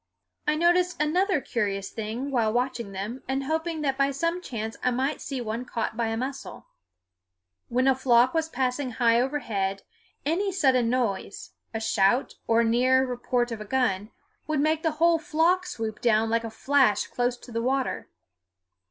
I 0.47 0.55
noticed 0.55 0.99
another 0.99 1.39
curious 1.41 1.91
thing 1.91 2.31
while 2.31 2.51
watching 2.51 2.91
them 2.91 3.21
and 3.27 3.43
hoping 3.43 3.81
that 3.81 3.99
by 3.99 4.09
some 4.09 4.41
chance 4.41 4.75
I 4.83 4.89
might 4.89 5.21
see 5.21 5.39
one 5.41 5.63
caught 5.63 5.95
by 5.95 6.07
a 6.07 6.17
mussel. 6.17 6.65
When 7.69 7.87
a 7.87 7.93
flock 7.93 8.33
was 8.33 8.49
passing 8.49 8.93
high 8.93 9.21
overhead, 9.21 9.83
any 10.25 10.51
sudden 10.51 10.89
noise 10.89 11.51
a 11.71 11.79
shout, 11.79 12.33
or 12.47 12.63
the 12.63 12.69
near 12.71 13.05
report 13.05 13.51
of 13.51 13.61
a 13.61 13.65
gun 13.65 14.09
would 14.47 14.59
make 14.59 14.81
the 14.81 14.93
whole 14.97 15.19
flock 15.19 15.67
swoop 15.67 16.01
down 16.01 16.31
like 16.31 16.43
a 16.43 16.49
flash 16.49 17.05
close 17.05 17.37
to 17.37 17.51
the 17.51 17.61
water. 17.61 18.09